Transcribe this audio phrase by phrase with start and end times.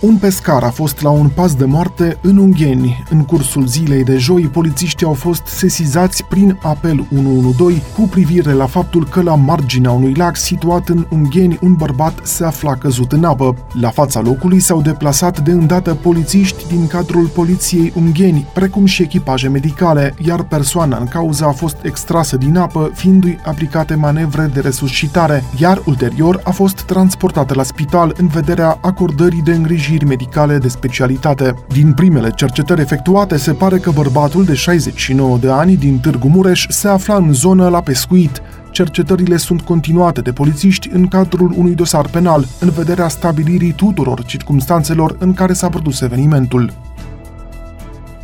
[0.00, 3.04] un pescar a fost la un pas de moarte în Ungheni.
[3.10, 8.66] În cursul zilei de joi, polițiștii au fost sesizați prin apel 112 cu privire la
[8.66, 13.24] faptul că la marginea unui lac situat în Ungheni un bărbat se afla căzut în
[13.24, 13.56] apă.
[13.80, 19.48] La fața locului s-au deplasat de îndată polițiști din cadrul poliției Ungheni, precum și echipaje
[19.48, 25.44] medicale, iar persoana în cauză a fost extrasă din apă, fiindu-i aplicate manevre de resuscitare,
[25.58, 30.68] iar ulterior a fost transportată la spital în vederea acordării de îngrijire îngrijiri medicale de
[30.68, 31.54] specialitate.
[31.68, 36.66] Din primele cercetări efectuate, se pare că bărbatul de 69 de ani din Târgu Mureș
[36.68, 38.42] se afla în zonă la pescuit.
[38.70, 45.16] Cercetările sunt continuate de polițiști în cadrul unui dosar penal, în vederea stabilirii tuturor circumstanțelor
[45.18, 46.72] în care s-a produs evenimentul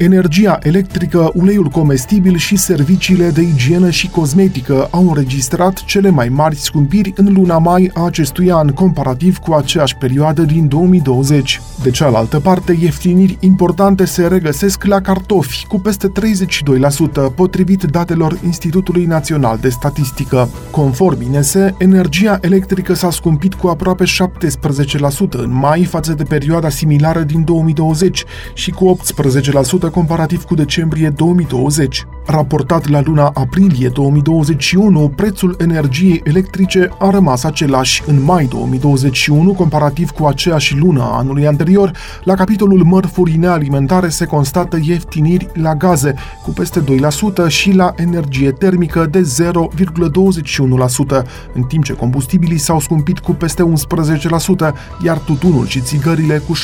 [0.00, 6.56] energia electrică, uleiul comestibil și serviciile de igienă și cosmetică au înregistrat cele mai mari
[6.56, 11.60] scumpiri în luna mai a acestui an, comparativ cu aceeași perioadă din 2020.
[11.82, 16.12] De cealaltă parte, ieftiniri importante se regăsesc la cartofi, cu peste
[17.30, 20.48] 32%, potrivit datelor Institutului Național de Statistică.
[20.70, 24.08] Conform INSE, energia electrică s-a scumpit cu aproape 17%
[25.30, 28.98] în mai față de perioada similară din 2020 și cu
[29.88, 32.06] 18% comparativ cu decembrie 2020.
[32.26, 38.02] Raportat la luna aprilie 2021, prețul energiei electrice a rămas același.
[38.06, 41.92] În mai 2021, comparativ cu aceeași lună a anului anterior,
[42.24, 46.84] la capitolul mărfuri nealimentare se constată ieftiniri la gaze cu peste 2%
[47.48, 49.24] și la energie termică de 0,21%,
[51.54, 54.72] în timp ce combustibilii s-au scumpit cu peste 11%,
[55.04, 56.58] iar tutunul și țigările cu 7%.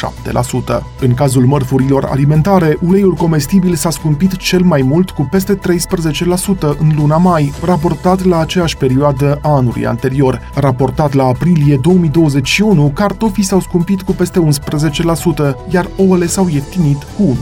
[1.01, 5.59] În cazul mărfurilor alimentare, uleiul comestibil s-a scumpit cel mai mult cu peste 13%
[6.79, 10.41] în luna mai, raportat la aceeași perioadă a anului anterior.
[10.55, 14.49] Raportat la aprilie 2021, cartofii s-au scumpit cu peste
[15.51, 17.37] 11%, iar ouăle s-au ieftinit cu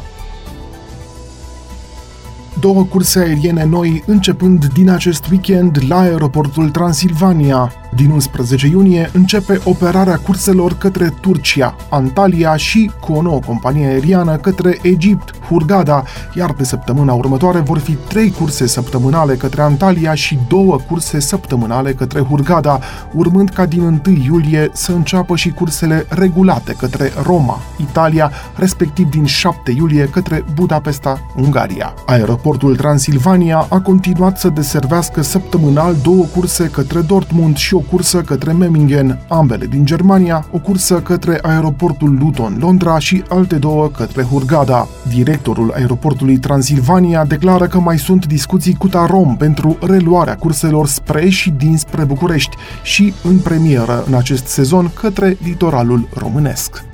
[0.00, 0.17] 1%
[2.60, 7.72] două curse aeriene noi începând din acest weekend la aeroportul Transilvania.
[7.94, 14.36] Din 11 iunie începe operarea curselor către Turcia, Antalya și, cu o nouă companie aeriană,
[14.36, 16.02] către Egipt, Hurghada,
[16.34, 21.92] iar de săptămâna următoare vor fi trei curse săptămânale către Antalya și două curse săptămânale
[21.92, 22.78] către Hurghada,
[23.12, 29.24] urmând ca din 1 iulie să înceapă și cursele regulate către Roma, Italia, respectiv din
[29.24, 31.94] 7 iulie către Budapesta, Ungaria.
[32.06, 38.52] Aeroportul Transilvania a continuat să deservească săptămânal două curse către Dortmund și o cursă către
[38.52, 44.88] Memmingen, ambele din Germania, o cursă către aeroportul Luton, Londra și alte două către Hurghada.
[45.08, 51.50] Directorul aeroportului Transilvania declară că mai sunt discuții cu Tarom pentru reluarea curselor spre și
[51.50, 56.87] dinspre București și în premieră în acest sezon către litoralul românesc.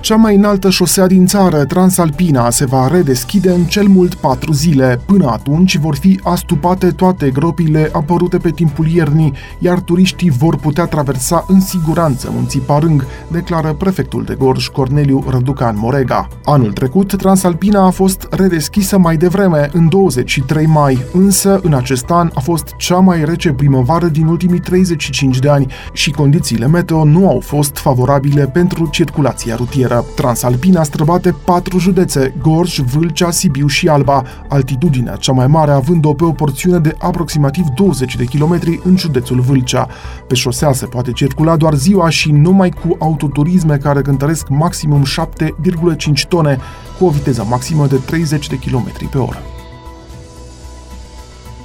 [0.00, 5.00] Cea mai înaltă șosea din țară, Transalpina, se va redeschide în cel mult patru zile.
[5.06, 10.86] Până atunci vor fi astupate toate gropile apărute pe timpul iernii, iar turiștii vor putea
[10.86, 16.28] traversa în siguranță munții Parâng, declară prefectul de Gorj Corneliu Răducan Morega.
[16.44, 22.30] Anul trecut, Transalpina a fost redeschisă mai devreme, în 23 mai, însă în acest an
[22.34, 27.28] a fost cea mai rece primăvară din ultimii 35 de ani și condițiile meteo nu
[27.28, 30.04] au fost favorabile pentru circulația rutieră frontieră.
[30.14, 36.24] Transalpina străbate patru județe, Gorj, Vâlcea, Sibiu și Alba, altitudinea cea mai mare având-o pe
[36.24, 39.88] o porțiune de aproximativ 20 de kilometri în județul Vâlcea.
[40.26, 46.26] Pe șosea se poate circula doar ziua și numai cu autoturisme care cântăresc maximum 7,5
[46.28, 46.58] tone,
[46.98, 49.38] cu o viteză maximă de 30 de km pe oră.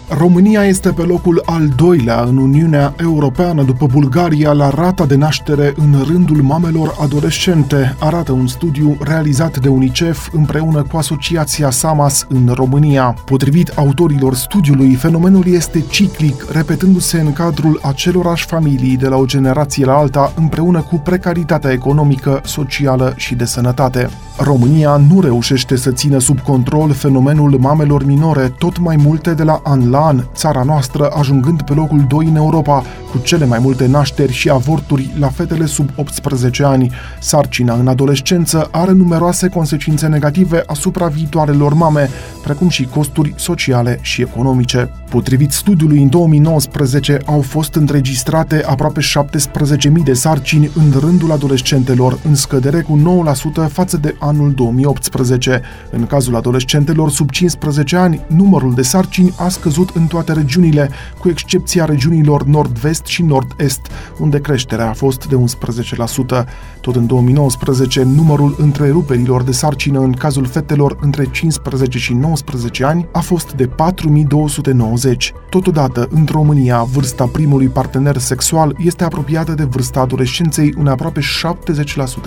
[0.09, 5.73] România este pe locul al doilea în Uniunea Europeană după Bulgaria la rata de naștere
[5.77, 12.51] în rândul mamelor adolescente, arată un studiu realizat de UNICEF împreună cu Asociația SAMAS în
[12.53, 13.15] România.
[13.25, 19.85] Potrivit autorilor studiului, fenomenul este ciclic, repetându-se în cadrul acelorași familii de la o generație
[19.85, 24.09] la alta, împreună cu precaritatea economică, socială și de sănătate.
[24.37, 29.61] România nu reușește să țină sub control fenomenul mamelor minore, tot mai multe de la
[29.63, 33.87] an la an, țara noastră ajungând pe locul 2 în Europa, cu cele mai multe
[33.87, 36.91] nașteri și avorturi la fetele sub 18 ani.
[37.19, 42.09] Sarcina în adolescență are numeroase consecințe negative asupra viitoarelor mame,
[42.43, 44.89] precum și costuri sociale și economice.
[45.09, 52.35] Potrivit studiului, în 2019 au fost înregistrate aproape 17.000 de sarcini în rândul adolescentelor, în
[52.35, 53.23] scădere cu
[53.67, 55.61] 9% față de anul 2018.
[55.91, 60.89] În cazul adolescentelor sub 15 ani, numărul de sarcini a scăzut în toate regiunile,
[61.19, 63.81] cu excepția regiunilor nord-vest și nord-est,
[64.19, 66.45] unde creșterea a fost de 11%.
[66.81, 73.07] Tot în 2019, numărul întreruperilor de sarcină în cazul fetelor între 15 și 19 ani
[73.11, 75.33] a fost de 4290.
[75.49, 81.19] Totodată, în România, vârsta primului partener sexual este apropiată de vârsta adolescenței în aproape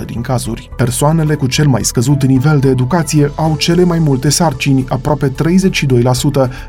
[0.02, 0.57] 70% din cazuri.
[0.78, 5.34] Persoanele cu cel mai scăzut nivel de educație au cele mai multe sarcini, aproape 32%,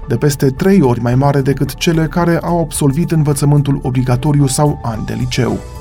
[0.07, 5.05] de peste 3 ori mai mare decât cele care au absolvit învățământul obligatoriu sau an
[5.05, 5.78] de liceu.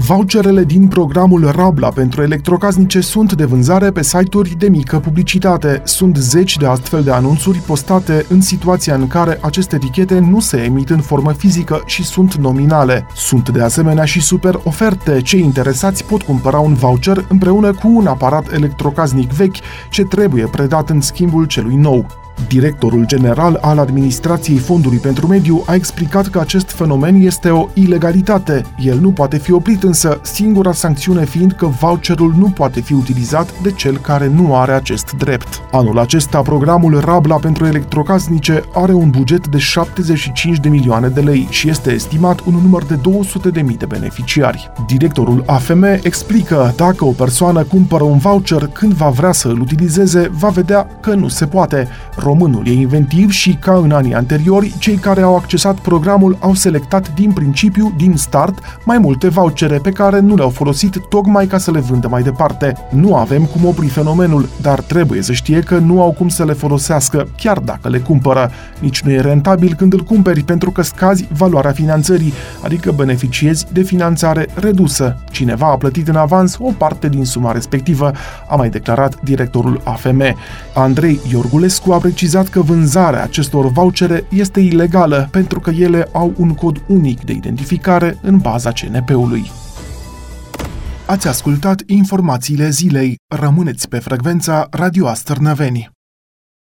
[0.00, 5.82] Voucherele din programul Rabla pentru electrocasnice sunt de vânzare pe site-uri de mică publicitate.
[5.84, 10.62] Sunt zeci de astfel de anunțuri postate în situația în care aceste etichete nu se
[10.62, 13.06] emit în formă fizică și sunt nominale.
[13.14, 15.20] Sunt de asemenea și super oferte.
[15.20, 19.56] Cei interesați pot cumpăra un voucher împreună cu un aparat electrocasnic vechi
[19.90, 22.06] ce trebuie predat în schimbul celui nou.
[22.46, 28.64] Directorul general al Administrației Fondului pentru Mediu a explicat că acest fenomen este o ilegalitate.
[28.78, 33.60] El nu poate fi oprit însă, singura sancțiune fiind că voucherul nu poate fi utilizat
[33.62, 35.62] de cel care nu are acest drept.
[35.72, 41.46] Anul acesta, programul Rabla pentru electrocasnice are un buget de 75 de milioane de lei
[41.50, 44.72] și este estimat un număr de 200 de mii de beneficiari.
[44.86, 50.30] Directorul AFM explică dacă o persoană cumpără un voucher când va vrea să îl utilizeze,
[50.32, 51.88] va vedea că nu se poate
[52.28, 57.14] Românul e inventiv și, ca în anii anteriori, cei care au accesat programul au selectat
[57.14, 61.70] din principiu, din start, mai multe vouchere pe care nu le-au folosit tocmai ca să
[61.70, 62.74] le vândă mai departe.
[62.90, 66.52] Nu avem cum opri fenomenul, dar trebuie să știe că nu au cum să le
[66.52, 68.50] folosească, chiar dacă le cumpără.
[68.80, 72.32] Nici nu e rentabil când îl cumperi pentru că scazi valoarea finanțării,
[72.64, 75.16] adică beneficiezi de finanțare redusă.
[75.30, 78.12] Cineva a plătit în avans o parte din suma respectivă,
[78.48, 80.22] a mai declarat directorul AFM.
[80.74, 86.54] Andrei Iorgulescu a precizat că vânzarea acestor vouchere este ilegală pentru că ele au un
[86.54, 89.50] cod unic de identificare în baza CNP-ului.
[91.06, 93.16] Ați ascultat informațiile zilei.
[93.34, 95.97] Rămâneți pe frecvența Radio Astărnăveni.